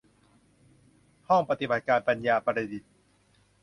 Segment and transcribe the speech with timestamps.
[1.29, 2.91] ห้องปฏิบัติการปัญญาประดิษฐ์